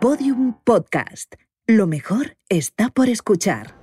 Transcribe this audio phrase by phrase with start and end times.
[0.00, 1.34] Podium Podcast.
[1.66, 3.74] Lo mejor está por escuchar.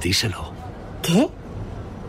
[0.00, 0.54] Díselo.
[1.02, 1.28] ¿Qué?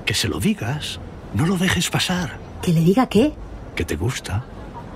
[0.06, 1.02] Que se lo digas.
[1.34, 2.38] No lo dejes pasar.
[2.62, 3.34] ¿Que le diga qué?
[3.76, 4.46] Que te gusta.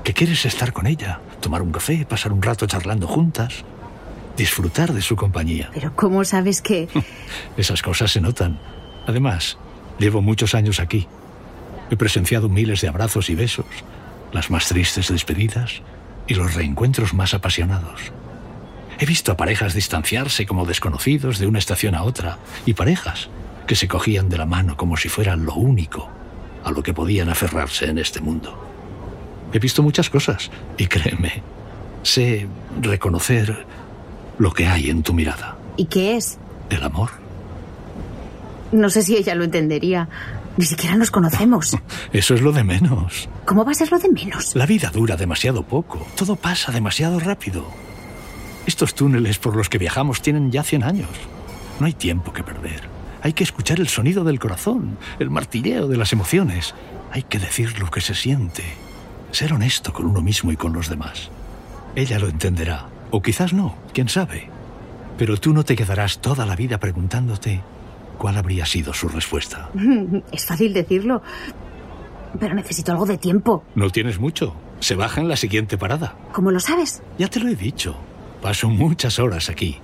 [0.06, 1.20] Que quieres estar con ella.
[1.42, 3.66] Tomar un café, pasar un rato charlando juntas.
[4.38, 5.70] Disfrutar de su compañía.
[5.74, 6.88] Pero ¿cómo sabes que...?
[7.58, 8.58] Esas cosas se notan.
[9.06, 9.58] Además,
[10.00, 11.10] llevo muchos años aquí.
[11.92, 13.66] He presenciado miles de abrazos y besos,
[14.32, 15.82] las más tristes despedidas
[16.30, 18.00] y los reencuentros más apasionados.
[19.00, 23.30] He visto a parejas distanciarse como desconocidos de una estación a otra y parejas
[23.66, 26.08] que se cogían de la mano como si fueran lo único
[26.64, 28.64] a lo que podían aferrarse en este mundo.
[29.52, 31.42] He visto muchas cosas y créeme,
[32.04, 32.48] sé
[32.80, 33.66] reconocer
[34.38, 35.58] lo que hay en tu mirada.
[35.78, 36.38] ¿Y qué es?
[36.70, 37.10] El amor.
[38.72, 40.08] No sé si ella lo entendería.
[40.60, 41.78] Ni siquiera nos conocemos.
[42.12, 43.30] Eso es lo de menos.
[43.46, 44.58] ¿Cómo va a ser lo de menos?
[44.58, 46.06] La vida dura demasiado poco.
[46.18, 47.66] Todo pasa demasiado rápido.
[48.66, 51.08] Estos túneles por los que viajamos tienen ya 100 años.
[51.80, 52.90] No hay tiempo que perder.
[53.22, 56.76] Hay que escuchar el sonido del corazón, el martilleo de las emociones.
[57.10, 58.66] Hay que decir lo que se siente.
[59.32, 61.30] Ser honesto con uno mismo y con los demás.
[61.96, 62.90] Ella lo entenderá.
[63.12, 64.50] O quizás no, quién sabe.
[65.18, 67.62] Pero tú no te quedarás toda la vida preguntándote
[68.20, 69.72] cuál habría sido su respuesta.
[70.32, 71.24] Es fácil decirlo.
[72.40, 73.64] Pero necesito algo de tiempo.
[73.74, 74.54] No tienes mucho.
[74.80, 76.16] Se baja en la siguiente parada.
[76.32, 77.02] ¿Cómo lo sabes?
[77.18, 77.96] Ya te lo he dicho.
[78.42, 79.80] Paso muchas horas aquí.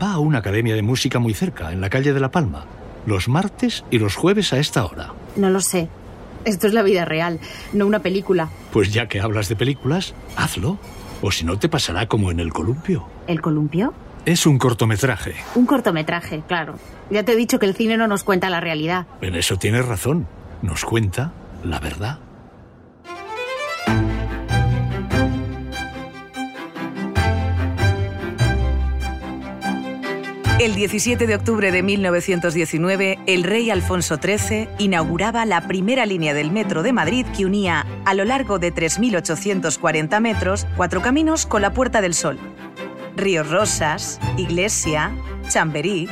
[0.00, 2.66] Va a una academia de música muy cerca, en la calle de La Palma.
[3.06, 5.14] Los martes y los jueves a esta hora.
[5.36, 5.88] No lo sé.
[6.44, 7.40] Esto es la vida real,
[7.72, 8.50] no una película.
[8.72, 10.78] Pues ya que hablas de películas, hazlo.
[11.22, 13.08] O si no, te pasará como en El Columpio.
[13.26, 13.92] ¿El columpio?
[14.28, 15.36] Es un cortometraje.
[15.54, 16.74] Un cortometraje, claro.
[17.08, 19.06] Ya te he dicho que el cine no nos cuenta la realidad.
[19.22, 20.28] En eso tienes razón.
[20.60, 21.32] Nos cuenta
[21.64, 22.18] la verdad.
[30.60, 36.50] El 17 de octubre de 1919, el rey Alfonso XIII inauguraba la primera línea del
[36.50, 41.72] metro de Madrid que unía, a lo largo de 3.840 metros, cuatro caminos con la
[41.72, 42.38] Puerta del Sol.
[43.18, 45.12] Ríos Rosas, Iglesia,
[45.48, 46.08] Chamberí,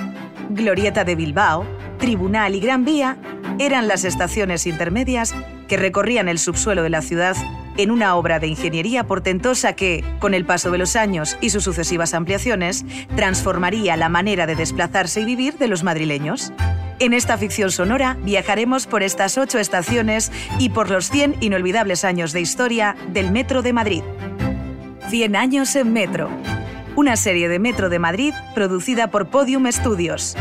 [0.51, 1.65] Glorieta de Bilbao,
[1.99, 3.17] Tribunal y Gran Vía
[3.59, 5.35] eran las estaciones intermedias
[5.69, 7.37] que recorrían el subsuelo de la ciudad
[7.79, 11.65] en una obra de ingeniería portentosa que, con el paso de los años y sus
[11.65, 12.85] sucesivas ampliaciones,
[13.15, 16.53] transformaría la manera de desplazarse y vivir de los madrileños.
[16.99, 22.33] En esta ficción sonora viajaremos por estas ocho estaciones y por los 100 inolvidables años
[22.33, 24.03] de historia del Metro de Madrid.
[25.09, 26.31] 100 años en Metro.
[26.97, 30.35] Una serie de Metro de Madrid producida por Podium Studios.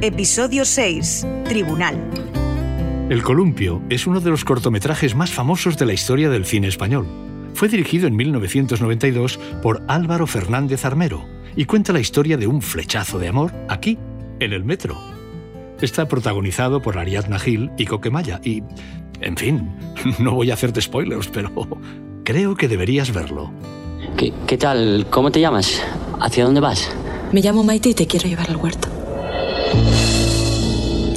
[0.00, 1.26] Episodio 6.
[1.44, 1.94] Tribunal.
[3.10, 7.06] El Columpio es uno de los cortometrajes más famosos de la historia del cine español.
[7.52, 13.18] Fue dirigido en 1992 por Álvaro Fernández Armero y cuenta la historia de un flechazo
[13.18, 13.98] de amor aquí,
[14.38, 14.96] en el metro.
[15.82, 18.62] Está protagonizado por Ariadna Gil y Coquemaya y,
[19.20, 19.70] en fin,
[20.18, 21.50] no voy a hacerte spoilers, pero
[22.24, 23.50] creo que deberías verlo.
[24.16, 25.06] ¿Qué, qué tal?
[25.10, 25.80] ¿Cómo te llamas?
[26.20, 26.90] ¿Hacia dónde vas?
[27.32, 28.88] Me llamo Maite y te quiero llevar al huerto.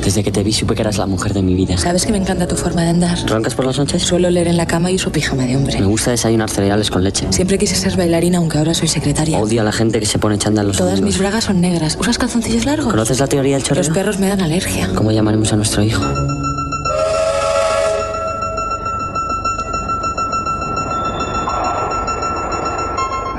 [0.04, 1.78] Desde que te vi supe que eras la mujer de mi vida.
[1.78, 3.18] ¿Sabes que me encanta tu forma de andar?
[3.26, 4.04] ¿Roncas por las noches?
[4.04, 5.80] Suelo leer en la cama y uso pijama de hombre.
[5.80, 7.26] Me gusta desayunar cereales con leche.
[7.32, 9.40] Siempre quise ser bailarina, aunque ahora soy secretaria.
[9.40, 11.98] Odio a la gente que se pone chándal los Todas mis bragas son negras.
[12.00, 12.92] ¿Usas calzoncillos largos?
[12.92, 13.88] ¿Conoces la teoría del chorrero?
[13.88, 14.90] Los perros me dan alergia.
[14.94, 16.04] ¿Cómo llamaremos a nuestro hijo?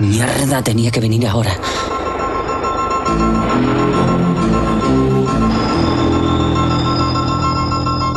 [0.00, 1.52] Mierda, tenía que venir ahora.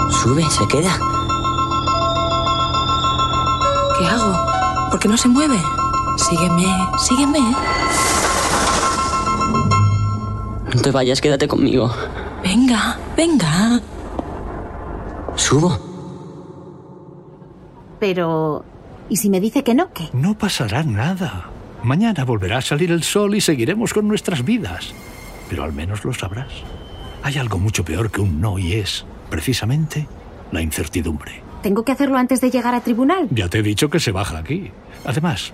[0.09, 0.91] Sube, se queda.
[3.97, 4.89] ¿Qué hago?
[4.89, 5.57] ¿Por qué no se mueve?
[6.17, 6.65] Sígueme,
[6.97, 7.39] sígueme.
[10.73, 11.91] No te vayas, quédate conmigo.
[12.43, 13.79] Venga, venga.
[15.35, 15.77] Subo.
[17.99, 18.65] Pero...
[19.09, 20.09] ¿Y si me dice que no, qué?
[20.11, 21.49] No pasará nada.
[21.83, 24.93] Mañana volverá a salir el sol y seguiremos con nuestras vidas.
[25.49, 26.51] Pero al menos lo sabrás.
[27.23, 30.07] Hay algo mucho peor que un no y es, precisamente,
[30.51, 31.41] la incertidumbre.
[31.61, 33.27] ¿Tengo que hacerlo antes de llegar a tribunal?
[33.31, 34.71] Ya te he dicho que se baja aquí.
[35.05, 35.53] Además,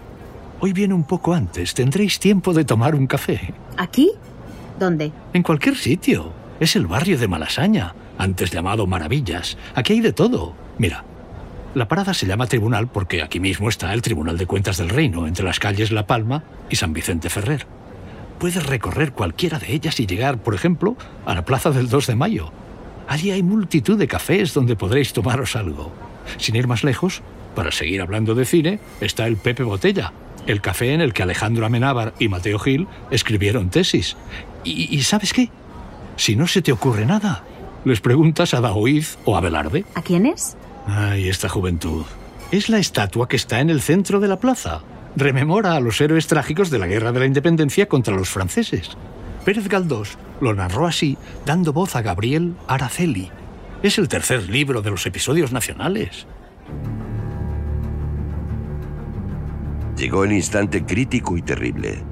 [0.59, 1.73] hoy viene un poco antes.
[1.73, 3.53] Tendréis tiempo de tomar un café.
[3.77, 4.11] ¿Aquí?
[4.79, 5.11] ¿Dónde?
[5.33, 6.31] En cualquier sitio.
[6.59, 9.57] Es el barrio de Malasaña, antes llamado Maravillas.
[9.75, 10.53] Aquí hay de todo.
[10.77, 11.03] Mira,
[11.75, 15.27] la parada se llama Tribunal porque aquí mismo está el Tribunal de Cuentas del Reino,
[15.27, 17.65] entre las calles La Palma y San Vicente Ferrer.
[18.39, 22.15] Puedes recorrer cualquiera de ellas y llegar, por ejemplo, a la Plaza del 2 de
[22.15, 22.51] Mayo.
[23.07, 25.91] Allí hay multitud de cafés donde podréis tomaros algo.
[26.37, 27.21] Sin ir más lejos,
[27.55, 30.13] para seguir hablando de cine, está el Pepe Botella,
[30.45, 34.15] el café en el que Alejandro Amenábar y Mateo Gil escribieron tesis.
[34.63, 35.49] ¿Y, sabes qué?
[36.15, 37.43] Si no se te ocurre nada,
[37.83, 39.85] les preguntas a Daoiz o a Velarde.
[39.95, 40.55] ¿A quién es?
[40.87, 42.03] Ay, esta juventud.
[42.51, 44.81] Es la estatua que está en el centro de la plaza.
[45.15, 48.97] Rememora a los héroes trágicos de la Guerra de la Independencia contra los franceses.
[49.45, 53.29] Pérez Galdós lo narró así, dando voz a Gabriel Araceli.
[53.81, 56.25] Es el tercer libro de los episodios nacionales.
[59.97, 62.03] Llegó el instante crítico y terrible.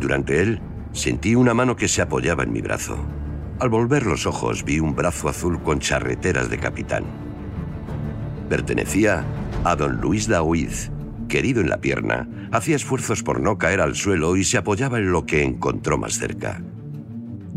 [0.00, 0.60] Durante él,
[0.92, 2.98] sentí una mano que se apoyaba en mi brazo.
[3.60, 7.27] Al volver los ojos vi un brazo azul con charreteras de capitán.
[8.48, 9.24] Pertenecía
[9.64, 10.90] a don Luis Daoiz,
[11.28, 15.12] querido en la pierna, hacía esfuerzos por no caer al suelo y se apoyaba en
[15.12, 16.62] lo que encontró más cerca.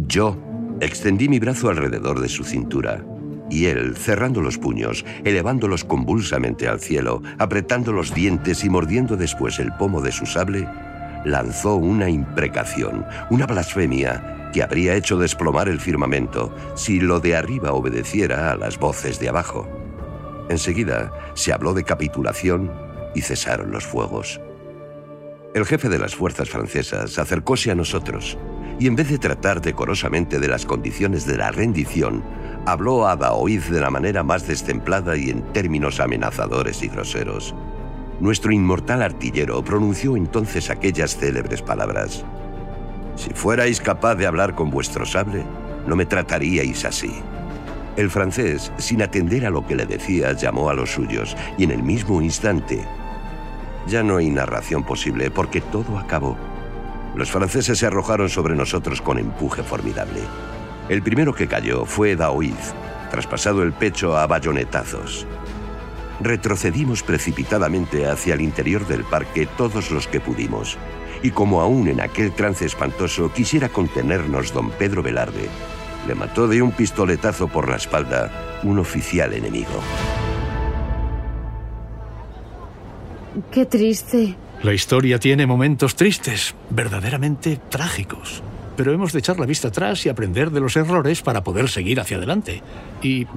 [0.07, 0.37] Yo
[0.81, 3.05] extendí mi brazo alrededor de su cintura
[3.49, 9.59] y él, cerrando los puños, elevándolos convulsamente al cielo, apretando los dientes y mordiendo después
[9.59, 10.67] el pomo de su sable,
[11.25, 17.73] lanzó una imprecación, una blasfemia que habría hecho desplomar el firmamento si lo de arriba
[17.73, 19.80] obedeciera a las voces de abajo.
[20.49, 22.71] Enseguida se habló de capitulación
[23.15, 24.39] y cesaron los fuegos.
[25.53, 28.37] El jefe de las fuerzas francesas acercóse a nosotros
[28.79, 32.23] y en vez de tratar decorosamente de las condiciones de la rendición,
[32.65, 37.53] habló a Daoiz de la manera más destemplada y en términos amenazadores y groseros.
[38.19, 42.23] Nuestro inmortal artillero pronunció entonces aquellas célebres palabras.
[43.15, 45.43] Si fuerais capaz de hablar con vuestro sable,
[45.85, 47.11] no me trataríais así.
[47.97, 51.71] El francés, sin atender a lo que le decía, llamó a los suyos y en
[51.71, 52.85] el mismo instante...
[53.87, 56.37] Ya no hay narración posible porque todo acabó.
[57.15, 60.21] Los franceses se arrojaron sobre nosotros con empuje formidable.
[60.87, 62.73] El primero que cayó fue Daoiz,
[63.09, 65.25] traspasado el pecho a bayonetazos.
[66.21, 70.77] Retrocedimos precipitadamente hacia el interior del parque todos los que pudimos,
[71.23, 75.49] y como aún en aquel trance espantoso quisiera contenernos don Pedro Velarde,
[76.07, 79.81] le mató de un pistoletazo por la espalda un oficial enemigo.
[83.51, 84.35] Qué triste.
[84.63, 88.43] La historia tiene momentos tristes, verdaderamente trágicos.
[88.75, 91.99] Pero hemos de echar la vista atrás y aprender de los errores para poder seguir
[91.99, 92.61] hacia adelante.
[93.01, 93.27] Y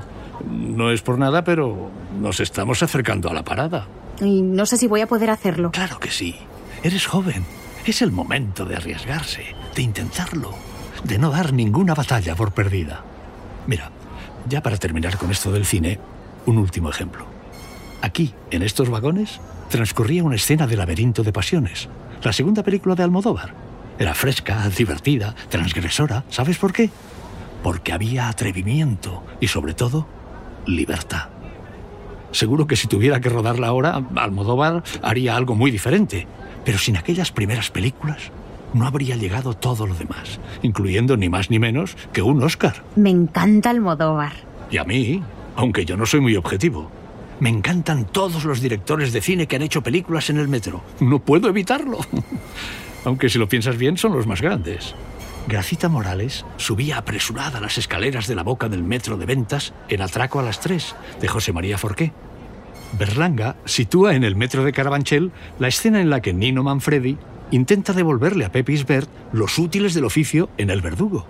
[0.48, 1.90] no es por nada, pero
[2.20, 3.86] nos estamos acercando a la parada.
[4.20, 5.70] Y no sé si voy a poder hacerlo.
[5.70, 6.36] Claro que sí.
[6.82, 7.44] Eres joven.
[7.86, 9.44] Es el momento de arriesgarse,
[9.74, 10.54] de intentarlo,
[11.04, 13.04] de no dar ninguna batalla por perdida.
[13.66, 13.90] Mira,
[14.48, 15.98] ya para terminar con esto del cine,
[16.46, 17.26] un último ejemplo.
[18.02, 21.88] Aquí, en estos vagones, transcurría una escena de laberinto de pasiones,
[22.22, 23.54] la segunda película de Almodóvar.
[23.98, 26.24] Era fresca, divertida, transgresora.
[26.28, 26.90] ¿Sabes por qué?
[27.62, 30.06] Porque había atrevimiento y, sobre todo,
[30.66, 31.28] libertad.
[32.32, 36.26] Seguro que si tuviera que rodarla ahora, Almodóvar haría algo muy diferente.
[36.64, 38.32] Pero sin aquellas primeras películas,
[38.74, 42.84] no habría llegado todo lo demás, incluyendo ni más ni menos que un Oscar.
[42.96, 44.34] Me encanta Almodóvar.
[44.70, 45.22] Y a mí,
[45.56, 46.90] aunque yo no soy muy objetivo.
[47.40, 50.82] Me encantan todos los directores de cine que han hecho películas en el metro.
[51.00, 51.98] No puedo evitarlo.
[53.04, 54.94] Aunque si lo piensas bien, son los más grandes.
[55.46, 60.40] Gracita Morales subía apresurada las escaleras de la boca del metro de ventas en Atraco
[60.40, 62.12] a las 3 de José María Forqué.
[62.98, 67.18] Berlanga sitúa en el metro de Carabanchel la escena en la que Nino Manfredi
[67.54, 71.24] intenta devolverle a Pepis Bert los útiles del oficio en El Verdugo.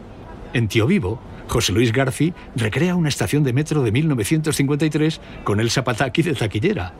[0.54, 5.70] En Tío Vivo, José Luis Garci recrea una estación de metro de 1953 con el
[5.70, 6.94] Zapataki de taquillera.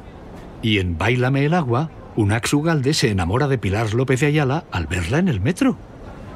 [0.61, 4.87] Y en Bailame el agua, Unax Ugalde se enamora de Pilar López de Ayala al
[4.87, 5.79] verla en el metro.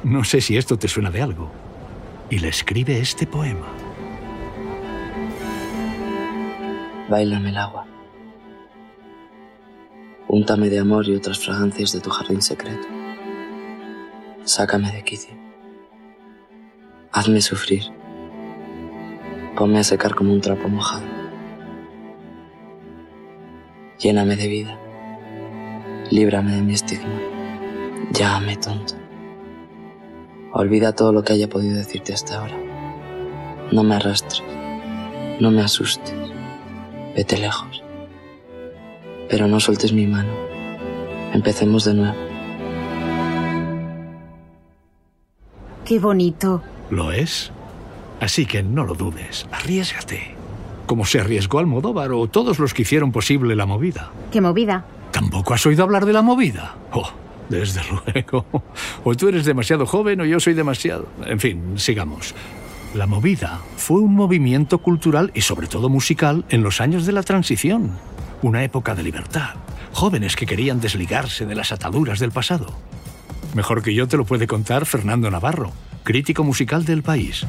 [0.03, 1.51] No sé si esto te suena de algo.
[2.31, 3.67] Y le escribe este poema.
[7.11, 7.98] Bailame el agua.
[10.31, 12.87] Úntame de amor y otras fragancias de tu jardín secreto.
[14.45, 15.35] Sácame de quicio.
[17.13, 17.85] Hazme sufrir.
[19.57, 21.07] Ponme a secar como un trapo mojado.
[23.99, 24.79] Lléname de vida.
[26.11, 27.19] Líbrame de mi estigma.
[28.13, 28.97] Llámame tonto.
[30.53, 32.57] Olvida todo lo que haya podido decirte hasta ahora.
[33.73, 34.43] No me arrastres.
[35.41, 36.15] No me asustes.
[37.17, 37.83] Vete lejos.
[39.29, 40.31] Pero no sueltes mi mano.
[41.33, 42.17] Empecemos de nuevo.
[45.85, 46.63] Qué bonito.
[46.91, 47.51] ¿Lo es?
[48.21, 50.35] Así que no lo dudes, arriesgate.
[50.87, 54.11] Como se arriesgó Almodóvar o todos los que hicieron posible la movida.
[54.33, 54.85] Qué movida.
[55.13, 56.75] ¿Tampoco has oído hablar de la movida?
[56.93, 57.09] Oh,
[57.49, 57.81] desde
[58.15, 58.45] luego.
[59.05, 61.07] O tú eres demasiado joven o yo soy demasiado.
[61.27, 62.35] En fin, sigamos.
[62.95, 67.23] La movida fue un movimiento cultural y sobre todo musical en los años de la
[67.23, 67.93] transición,
[68.43, 69.55] una época de libertad,
[69.93, 72.67] jóvenes que querían desligarse de las ataduras del pasado.
[73.55, 75.73] Mejor que yo te lo puede contar Fernando Navarro,
[76.05, 77.47] crítico musical del país.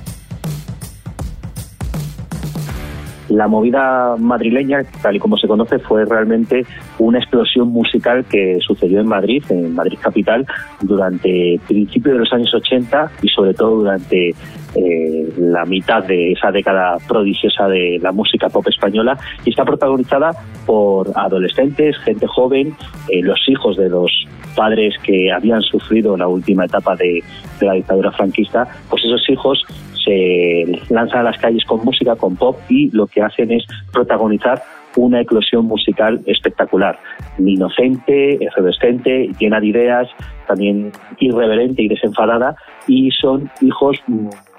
[3.29, 6.65] La movida madrileña, tal y como se conoce, fue realmente
[6.97, 10.47] una explosión musical que sucedió en Madrid, en Madrid capital,
[10.81, 14.33] durante principios de los años 80 y sobre todo durante
[14.75, 20.31] eh, la mitad de esa década prodigiosa de la música pop española y está protagonizada
[20.65, 22.75] por adolescentes, gente joven,
[23.09, 24.11] eh, los hijos de los
[24.55, 27.23] padres que habían sufrido la última etapa de,
[27.59, 29.63] de la dictadura franquista, pues esos hijos
[30.03, 34.61] se lanzan a las calles con música, con pop y lo que hacen es protagonizar
[34.95, 36.99] una eclosión musical espectacular,
[37.37, 40.09] inocente, efervescente, llena de ideas,
[40.47, 42.55] también irreverente y desenfadada,
[42.87, 44.01] y son hijos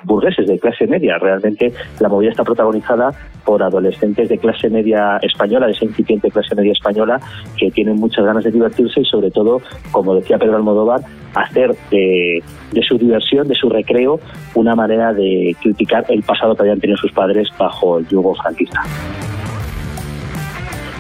[0.05, 1.19] burgueses de clase media.
[1.19, 3.11] Realmente la movida está protagonizada
[3.45, 7.21] por adolescentes de clase media española, de esa incipiente clase media española,
[7.57, 11.01] que tienen muchas ganas de divertirse y sobre todo, como decía Pedro Almodóvar,
[11.35, 12.43] hacer de,
[12.73, 14.21] de su diversión, de su recreo,
[14.55, 18.83] una manera de criticar el pasado que habían tenido sus padres bajo el yugo franquista.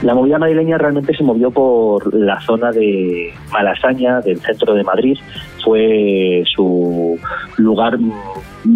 [0.02, 5.18] La movida madrileña realmente se movió por la zona de Malasaña, del centro de Madrid.
[5.62, 7.18] Fue su
[7.58, 7.98] lugar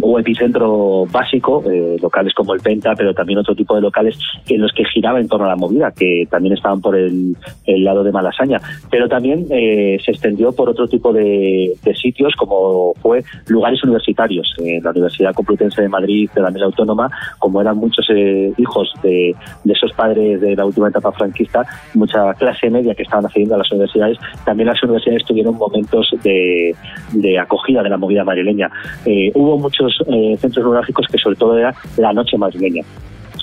[0.00, 4.60] o epicentro básico, eh, locales como el Penta, pero también otro tipo de locales en
[4.60, 7.36] los que giraba en torno a la movida, que también estaban por el,
[7.66, 8.60] lado de Malasaña.
[8.90, 14.54] Pero también eh, se extendió por otro tipo de, sitios, como fue lugares universitarios.
[14.58, 18.92] En la Universidad Complutense de Madrid, de la Mesa Autónoma, como eran muchos eh, hijos
[19.02, 21.64] de, esos padres de la última etapa franquista,
[21.94, 26.74] mucha clase media que estaban accediendo a las universidades, también las universidades tuvieron momentos de,
[27.38, 28.70] acogida de la movida madrileña.
[29.34, 32.82] hubo muchos eh, centros neurálgicos que sobre todo era la noche madrileña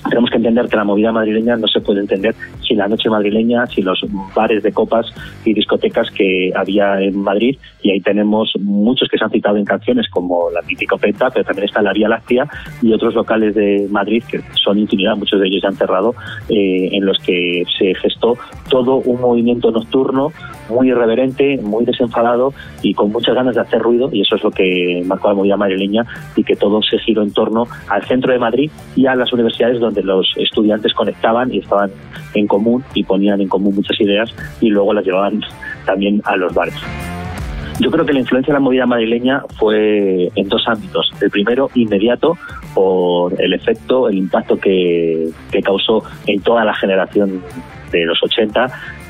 [0.10, 2.36] tenemos que entender que la movida madrileña no se puede entender
[2.68, 4.04] sin la noche madrileña, sin los
[4.36, 5.06] bares de copas
[5.46, 7.58] y discotecas que había en Madrid.
[7.82, 11.46] Y ahí tenemos muchos que se han citado en canciones como la mítica Penta, pero
[11.46, 12.48] también está la Vía Láctea
[12.82, 16.16] y otros locales de Madrid que son infinidad, muchos de ellos ya han cerrado,
[16.50, 18.38] eh, en los que se gestó
[18.70, 20.32] todo un movimiento nocturno
[20.72, 24.10] muy irreverente, muy desenfadado y con muchas ganas de hacer ruido.
[24.12, 27.32] Y eso es lo que marcó la movida madrileña y que todo se giró en
[27.32, 31.92] torno al centro de Madrid y a las universidades donde los estudiantes conectaban y estaban
[32.34, 35.42] en común y ponían en común muchas ideas y luego las llevaban
[35.86, 36.76] también a los bares.
[37.80, 41.12] Yo creo que la influencia de la movida madrileña fue en dos ámbitos.
[41.20, 42.38] El primero, inmediato,
[42.76, 47.42] por el efecto, el impacto que, que causó en toda la generación
[47.92, 49.01] de los 80 Mm,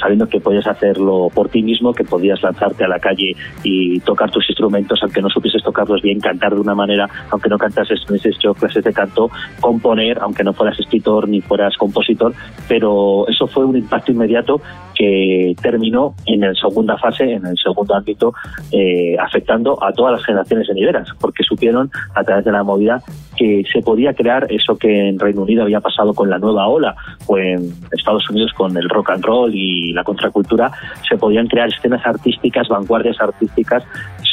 [0.00, 4.30] sabiendo que podías hacerlo por ti mismo, que podías lanzarte a la calle y tocar
[4.30, 8.16] tus instrumentos, aunque no supieses tocarlos bien, cantar de una manera, aunque no cantases, no
[8.16, 9.30] hecho clases de canto,
[9.60, 12.32] componer, aunque no fueras escritor ni fueras compositor,
[12.68, 14.60] pero eso fue un impacto inmediato
[14.94, 18.32] que terminó en la segunda fase, en el segundo ámbito,
[18.72, 23.02] eh, afectando a todas las generaciones venideras, porque supieron a través de la movida
[23.36, 26.94] que se podía crear eso que en Reino Unido había pasado con la nueva ola
[27.26, 30.70] o en Estados Unidos con el rock and roll y la contracultura,
[31.08, 33.84] se podían crear escenas artísticas, vanguardias artísticas,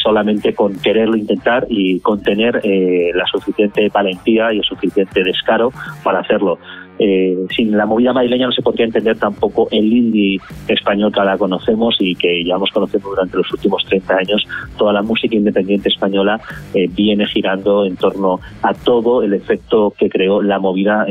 [0.04, 5.72] solamente con quererlo intentar y con tener eh, la suficiente valentía y el suficiente descaro
[6.04, 6.60] para hacerlo.
[7.00, 11.38] Eh, sin la movida madrileña no se podría entender tampoco el indie español que la
[11.38, 14.48] conocemos y que ya hemos conocido durante los últimos 30 años.
[14.78, 16.40] Toda la música independiente española
[16.74, 21.08] eh, viene girando en torno a todo el efecto que creó la movida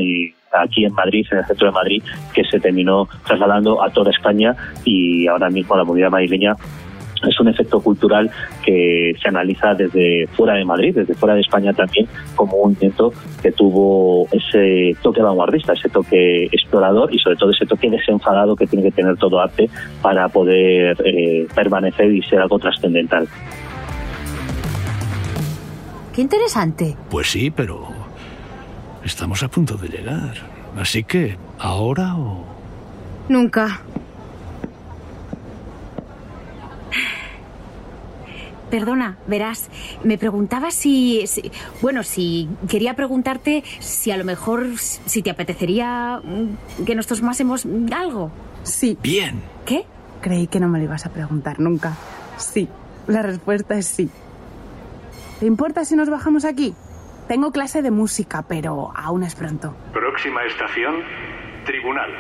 [0.53, 2.03] aquí en Madrid, en el centro de Madrid,
[2.35, 6.55] que se terminó trasladando a toda España y ahora mismo la movida madrileña
[7.29, 8.31] es un efecto cultural
[8.65, 13.13] que se analiza desde fuera de Madrid, desde fuera de España también, como un movimiento
[13.43, 18.67] que tuvo ese toque vanguardista, ese toque explorador y sobre todo ese toque desenfadado que
[18.67, 19.69] tiene que tener todo arte
[20.01, 23.29] para poder eh, permanecer y ser algo trascendental.
[26.15, 26.97] Qué interesante.
[27.11, 27.89] Pues sí, pero
[29.05, 30.35] estamos a punto de llegar.
[30.77, 32.45] Así que, ¿ahora o...?
[33.29, 33.81] Nunca.
[38.73, 39.69] Perdona, verás,
[40.03, 41.27] me preguntaba si,
[41.83, 47.67] bueno, si quería preguntarte si a lo mejor si te apetecería mm, que nos tomásemos
[47.95, 48.31] algo.
[48.63, 48.97] Sí.
[49.03, 49.43] Bien.
[49.67, 49.85] ¿Qué?
[50.23, 51.99] Creí que no me lo ibas a preguntar nunca.
[52.39, 52.67] Sí,
[53.09, 54.09] la respuesta es sí.
[55.39, 56.75] ¿Te importa si nos bajamos aquí?
[57.29, 59.77] Tengo clase de música, pero aún es pronto.
[59.93, 60.95] Próxima estación,
[61.67, 62.11] tribunal.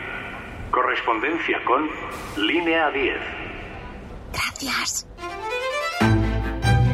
[0.70, 1.88] Correspondencia con
[2.36, 3.16] línea 10.
[4.34, 5.06] Gracias.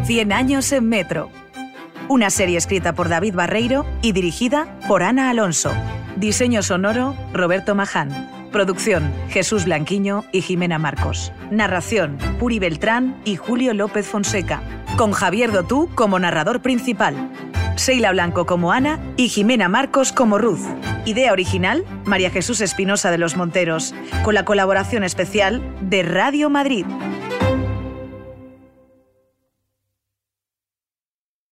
[0.08, 1.30] 100 años en metro.
[2.08, 5.70] una serie escrita por David Barreiro y dirigida por Ana Alonso.
[6.16, 8.48] Diseño sonoro, Roberto Maján.
[8.50, 11.30] Producción, Jesús Blanquiño y Jimena Marcos.
[11.50, 14.62] Narración, Puri Beltrán y Julio López Fonseca.
[14.96, 17.30] Con Javier Dotú como narrador principal.
[17.76, 20.64] Seila Blanco como Ana y Jimena Marcos como Ruth.
[21.04, 26.86] Idea original, María Jesús Espinosa de los Monteros, con la colaboración especial de Radio Madrid.